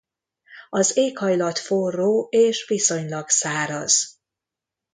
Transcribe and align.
Az 0.69 0.97
éghajlat 0.97 1.57
forró 1.59 2.27
és 2.29 2.67
viszonylag 2.67 3.29
száraz. 3.29 4.19